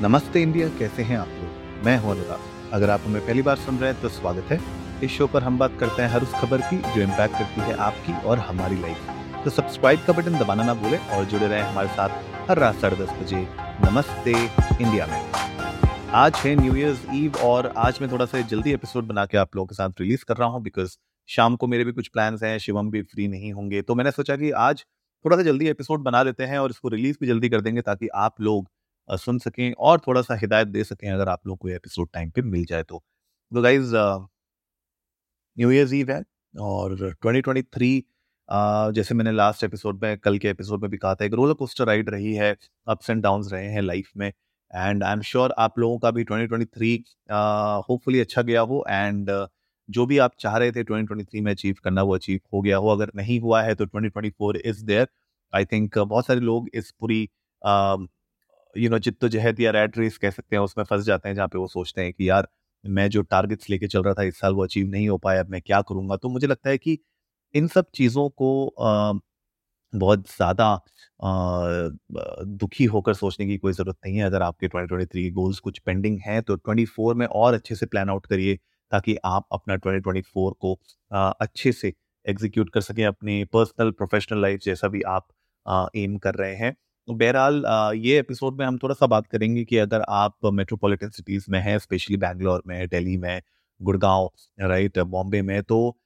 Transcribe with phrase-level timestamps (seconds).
[0.00, 1.84] नमस्ते इंडिया, कैसे हैं आप लोग?
[1.84, 4.58] मैं हूँ अनुराग। अगर आप हमें पहली बार सुन रहे हैं तो स्वागत है।
[5.04, 7.74] इस शो पर हम बात करते हैं हर उस खबर की जो इम्पैक्ट करती है
[7.78, 11.88] आपकी और हमारी लाइफ तो सब्सक्राइब का बटन दबाना ना भूलें और जुड़े रहें हमारे
[11.88, 13.46] साथ हर रात साढ़े दस बजे
[13.86, 15.20] नमस्ते इंडिया में।
[16.14, 19.56] आज है न्यू ईयर्स ईव और आज मैं थोड़ा सा जल्दी एपिसोड बना के आप
[19.56, 20.96] लोगों के साथ रिलीज़ कर रहा हूँ बिकॉज़
[21.28, 24.36] शाम को मेरे भी कुछ प्लान्स हैं, शिवम भी फ्री नहीं होंगे। तो मैंने सोचा
[24.36, 24.84] कि आज
[25.24, 28.08] थोड़ा सा जल्दी एपिसोड बना लेते हैं और इसको रिलीज़ भी जल्दी कर देंगे ताकि
[28.14, 28.68] आप लोग
[29.10, 32.42] सुन सकें और थोड़ा सा हिदायत दे सकें अगर आप लोग को एपिसोड टाइम पे
[32.42, 33.02] मिल जाए तो।
[33.54, 33.92] तो गाइज़
[35.58, 36.22] न्यू ईयर्स ईव है
[36.60, 38.02] और 2023
[38.52, 41.54] uh, जैसे मैंने लास्ट एपिसोड में कल के एपिसोड में भी कहा था एक रोलर
[41.54, 42.56] कोस्टर राइड रही है
[42.88, 44.32] अप्स एंड डाउन रहे हैं लाइफ में।
[44.74, 46.98] एंड आई एम श्योर आप लोगों का भी 2023
[47.88, 49.48] होपफुली uh, अच्छा गया हो एंड uh,
[49.90, 52.88] जो भी आप चाह रहे थे 2023 में अचीव करना वो अचीव हो गया हो।
[52.88, 55.08] अगर नहीं हुआ है तो 2024 इज़ देयर
[55.54, 57.30] आई थिंक बहुत सारे लोग इस पूरी
[58.76, 61.58] यू नो जिद्दोजहद या रैट रेस कह सकते हैं, उसमें फंस जाते हैं जहाँ पे
[61.58, 62.48] वो सोचते हैं कि यार,
[62.84, 65.50] मैं जो टारगेट्स लेके चल रहा था इस साल वो अचीव नहीं हो पाया, अब
[65.50, 66.16] मैं क्या करूँगा?
[66.16, 66.98] तो मुझे लगता है कि
[67.54, 68.50] इन सब चीज़ों को
[69.92, 70.80] बहुत ज़्यादा
[72.56, 76.42] दुखी होकर सोचने की कोई ज़रूरत नहीं है। अगर आपके 2023 गोल्स कुछ पेंडिंग हैं
[76.42, 78.56] तो 24 में और अच्छे से प्लान आउट करिए,
[78.92, 80.74] ताकि आप अपना 2024 को
[81.10, 81.92] अच्छे से
[82.26, 85.28] एग्जीक्यूट कर सकें अपनी पर्सनल प्रोफेशनल लाइफ जैसा भी आप
[85.96, 87.62] एम कर रहे हैं। तो बहरहाल
[87.96, 91.78] ये एपिसोड में हम थोड़ा सा बात करेंगे कि अगर आप मेट्रोपॉलिटन सिटीज़ में हैं,
[91.78, 93.40] स्पेशली बैंगलोर में, दिल्ली में,
[93.80, 95.96] गुड़गांव, राइट, बॉम्बे में तो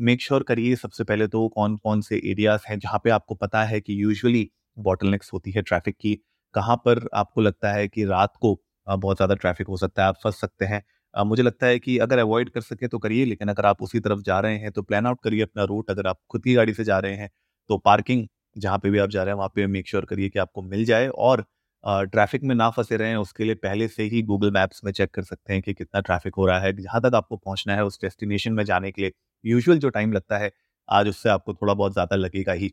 [0.00, 3.62] मेक श्योर करिए सबसे पहले तो कौन कौन से एरियाज़ हैं जहाँ पे आपको पता
[3.64, 4.48] है कि यूजुअली
[4.78, 6.14] बॉटलनेक्स होती है ट्रैफ़िक की।
[6.54, 10.16] कहाँ पर आपको लगता है कि रात को बहुत ज़्यादा ट्रैफ़िक हो सकता है, आप
[10.24, 10.82] फंस सकते हैं।
[11.14, 14.20] मुझे लगता है कि अगर अवॉइड कर सके तो करिए, लेकिन अगर आप उसी तरफ़
[14.22, 16.84] जा रहे हैं तो प्लान आउट करिए अपना रूट अगर आप खुद की गाड़ी से
[16.84, 17.30] जा रहे हैं
[17.70, 18.26] तो पार्किंग
[18.56, 20.84] जहाँ पे भी आप जा रहे हैं, वहाँ पे मेक श्योर करिए कि आपको मिल
[20.86, 21.44] जाए और
[21.84, 25.22] ट्रैफ़िक में ना फंसे रहें, उसके लिए पहले से ही गूगल मैप्स में चेक कर
[25.24, 28.52] सकते हैं कि कितना ट्रैफ़िक हो रहा है। जहाँ तक आपको पहुँचना है, उस डेस्टिनेशन
[28.52, 29.12] में जाने के लिए
[29.44, 30.50] यूजुअल जो टाइम लगता है,
[30.88, 32.72] आज उससे आपको थोड़ा बहुत ज़्यादा लगेगा ही।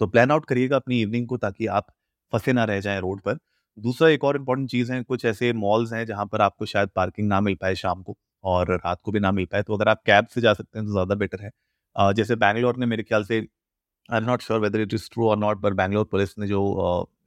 [0.00, 1.86] तो प्लान आउट करिएगा अपनी इवनिंग को ताकि आप
[2.32, 3.38] फंसे ना रह जाएँ रोड पर।
[3.78, 7.28] दूसरा एक और इंपॉर्टेंट चीज़ है, कुछ ऐसे मॉल्स हैं जहाँ पर आपको शायद पार्किंग
[7.28, 10.02] ना मिल पाए शाम को और रात को भी ना मिल पाए तो अगर आप
[10.06, 11.50] कैब से जा सकते हैं तो ज़्यादा बेटर है।
[12.14, 13.40] जैसे बैंगलोर ने मेरे ख्याल से
[14.08, 16.60] I am not sure whether it is true और नॉट बट बैंगलोर पुलिस ने जो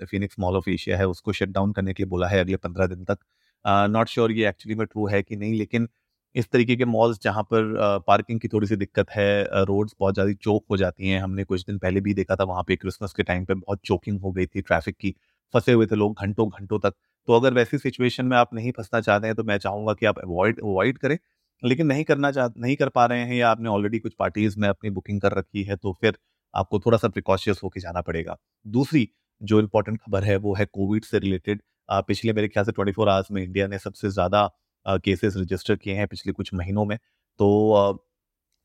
[0.01, 2.87] फिनिक्स मॉल ऑफ़ एशिया है उसको शट डाउन करने के लिए बोला है अगले पंद्रह
[2.87, 3.17] दिन तक।
[3.65, 5.87] नॉट uh, श्योर sure ये एक्चुअली में ट्रू है कि नहीं लेकिन
[6.35, 10.33] इस तरीके के मॉल्स जहाँ पर पार्किंग की थोड़ी सी दिक्कत है रोड्स बहुत ज़्यादा
[10.33, 13.23] चौक हो जाती हैं। हमने कुछ दिन पहले भी देखा था वहाँ पे क्रिसमस के
[13.23, 15.15] टाइम पे बहुत चोकिंग हो गई थी ट्रैफ़िक की
[15.53, 16.93] फंसे हुए थे लोग घंटों घंटों तक।
[17.27, 20.19] तो अगर वैसी सिचुएशन में आप नहीं फंसना चाहते हैं तो मैं चाहूँगा कि आप
[20.19, 21.17] अवॉइड अवॉइड करें
[21.63, 24.67] लेकिन नहीं करना चाह नहीं कर पा रहे हैं या आपने ऑलरेडी कुछ पार्टीज़ में
[24.69, 26.17] अपनी बुकिंग कर रखी है तो फिर
[26.53, 29.07] आपको थोड़ा सा प्रिकॉशियस होकर जाना पड़ेगा। दूसरी
[29.41, 33.09] जो इम्पोर्टेंट खबर है, वो है कोविड से रिलेटेड पिछले मेरे ख्याल से ट्वेंटी फोर
[33.09, 34.49] आवर्स में इंडिया ने सबसे ज़्यादा
[34.85, 36.97] केसेस रजिस्टर किए हैं पिछले कुछ महीनों में।
[37.39, 38.05] तो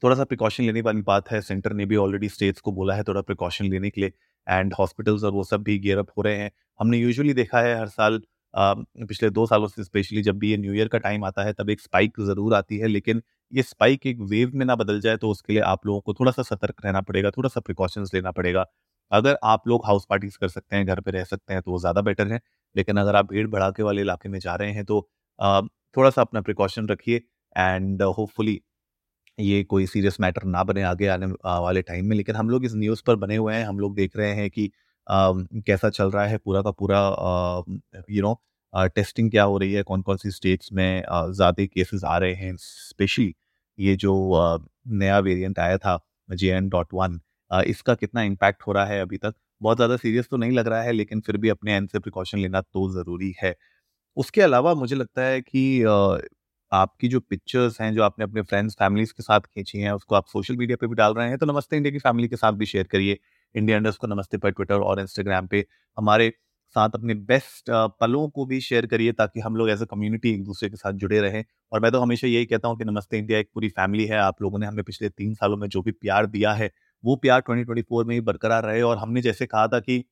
[0.03, 3.03] थोड़ा सा प्रिकॉशन लेने वाली बात है। सेंटर ने भी ऑलरेडी स्टेट्स को बोला है
[3.05, 4.13] थोड़ा प्रिकॉशन लेने के लिए।
[4.47, 7.79] एंड हॉस्पिटल्स और वो सब भी गियर अप हो रहे हैं। हमने यूजुअली देखा है
[7.79, 8.21] हर साल
[8.55, 11.71] पिछले दो सालों से स्पेशली जब भी ये न्यू ईयर का टाइम आता है, तब
[11.71, 13.23] एक स्पाइक ज़रूर आती है। लेकिन
[13.55, 16.33] ये स्पाइक एक वेव में ना बदल जाए तो उसके लिए आप लोगों को थोड़ा
[16.33, 18.65] सा सतर्क रहना पड़ेगा थोड़ा सा प्रिकॉशंस लेना पड़ेगा।
[19.13, 21.79] अगर आप लोग हाउस पार्टीज़ कर सकते हैं, घर पे रह सकते हैं तो वो
[21.81, 22.41] ज़्यादा बेटर है।
[22.77, 25.01] लेकिन अगर आप भीड़ भड़ाके वाले इलाके में जा रहे हैं तो
[25.97, 27.23] थोड़ा सा अपना प्रिकॉशन रखिए
[27.57, 28.61] एंड होपफुली
[29.39, 32.75] ये कोई सीरियस मैटर ना बने आगे आने वाले टाइम में। लेकिन हम लोग इस
[32.77, 34.71] न्यूज़ पर बने हुए हैं, हम लोग देख रहे हैं कि
[35.07, 37.01] कैसा चल रहा है पूरा का पूरा
[38.11, 38.41] यू नो
[38.75, 42.55] टेस्टिंग क्या हो रही है कौन कौन सी स्टेट्स में ज़्यादा केसेस आ रहे हैं
[42.59, 43.35] स्पेशली
[43.79, 44.15] ये जो
[44.91, 45.99] नया वेरिएंट आया था
[46.29, 47.21] जे एन डॉट वन
[47.51, 49.35] इसका कितना इम्पैक्ट हो रहा है अभी तक?
[49.61, 52.39] बहुत ज़्यादा सीरियस तो नहीं लग रहा है, लेकिन फिर भी अपने एंड से प्रिकॉशन
[52.39, 53.55] लेना तो ज़रूरी है।
[54.17, 55.83] उसके अलावा मुझे लगता है कि
[56.73, 60.27] आपकी जो पिक्चर्स हैं, जो आपने अपने फ्रेंड्स फैमिलीज़ के साथ खींची हैं, उसको आप
[60.29, 62.67] सोशल मीडिया पे भी डाल रहे हैं तो नमस्ते इंडिया की फैमिली के साथ भी
[62.67, 63.19] शेयर करिए।
[63.55, 65.65] इंडिया इंडस्ट को नमस्ते पर ट्विटर और इंस्टाग्राम पे
[65.99, 66.33] हमारे
[66.75, 70.45] साथ अपने बेस्ट पलों को भी शेयर करिए ताकि हम लोग एज अ कम्युनिटी एक
[70.45, 73.39] दूसरे के साथ जुड़े रहें। और मैं तो हमेशा यही कहता हूँ कि नमस्ते इंडिया,
[73.39, 76.27] एक पूरी फैमिली है। आप लोगों ने हमें पिछले तीन सालों में जो भी प्यार
[76.27, 76.71] दिया है,
[77.05, 80.05] वो प्यार 2024 में ही बरकरार रहे। और हमने जैसे कहा था कि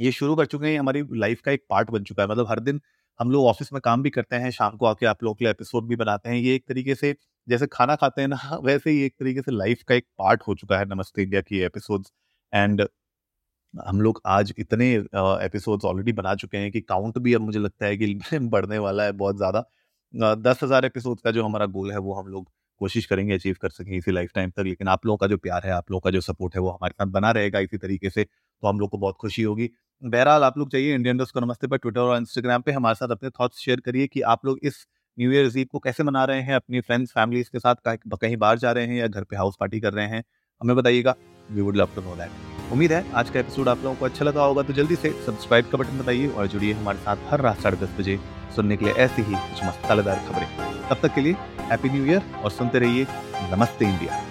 [0.00, 2.60] ये शुरू कर चुके हैं हमारी लाइफ का एक पार्ट बन चुका है। मतलब हर
[2.60, 2.80] दिन
[3.20, 5.50] हम लोग ऑफ़िस में काम भी करते हैं, शाम को आके आप लोगों के लिए
[5.50, 7.14] एपिसोड भी बनाते हैं। ये एक तरीके से,
[7.48, 10.54] जैसे खाना खाते हैं ना, वैसे ही एक तरीके से लाइफ का एक पार्ट हो
[10.54, 12.12] चुका है नमस्ते इंडिया की एपिसोड्स
[12.52, 12.86] एंड
[13.74, 17.86] हम लोग आज इतने एपिसोड्स ऑलरेडी बना चुके हैं कि काउंट भी अब मुझे लगता
[17.86, 19.64] है कि बढ़ने वाला है बहुत ज़्यादा।
[20.42, 23.70] दस हज़ार एपिसोड का जो हमारा गोल है वो हम लोग कोशिश करेंगे अचीव कर
[23.70, 26.10] सकें इसी लाइफ टाइम तक, लेकिन आप लोगों का जो प्यार है, आप लोगों का
[26.10, 28.98] जो सपोर्ट है वो हमारे साथ बना रहेगा इसी तरीके से तो हम लोग को
[28.98, 29.70] बहुत खुशी होगी।
[30.02, 33.30] बहरहाल आप लोग चाहिए इंडियन को नमस्ते पर ट्विटर और इंस्टाग्राम पे हमारे साथ अपने
[33.30, 34.86] थॉट्स शेयर करिए कि आप लोग इस
[35.18, 38.58] न्यू ईयर ईव को कैसे मना रहे हैं, अपनी फ्रेंड्स फैमिलीज़ के साथ कहीं बाहर
[38.58, 40.24] जा रहे हैं या घर पे हाउस पार्टी कर रहे हैं।
[40.60, 41.14] हमें बताइएगा
[41.48, 44.24] we would love to know that उम्मीद है आज का एपिसोड आप लोगों को अच्छा
[44.24, 47.60] लगा होगा तो जल्दी से सब्सक्राइब का बटन बताइए और जुड़िए हमारे साथ हर रात
[47.62, 48.18] साढ़े दस बजे
[48.56, 50.46] सुनने के लिए ऐसी ही कुछ मसालेदार खबरें।
[50.88, 51.32] तब तक के लिए
[51.70, 53.06] हैप्पी न्यू ईयर और सुनते रहिए
[53.52, 54.22] नमस्ते इंडिया।